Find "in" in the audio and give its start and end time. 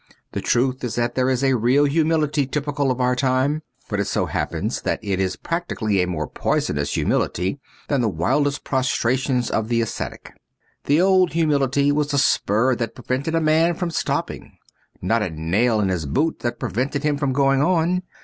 15.79-15.89